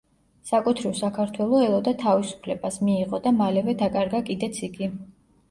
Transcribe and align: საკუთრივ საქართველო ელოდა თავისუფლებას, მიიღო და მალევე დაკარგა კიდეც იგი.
საკუთრივ 0.51 0.95
საქართველო 0.99 1.59
ელოდა 1.65 1.93
თავისუფლებას, 2.05 2.81
მიიღო 2.89 3.21
და 3.27 3.35
მალევე 3.43 3.77
დაკარგა 3.85 4.25
კიდეც 4.33 4.65
იგი. 4.71 4.91